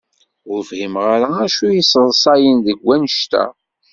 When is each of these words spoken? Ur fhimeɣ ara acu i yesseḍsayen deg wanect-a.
Ur 0.51 0.59
fhimeɣ 0.69 1.05
ara 1.15 1.29
acu 1.45 1.65
i 1.67 1.75
yesseḍsayen 1.77 2.57
deg 2.67 2.77
wanect-a. 2.85 3.45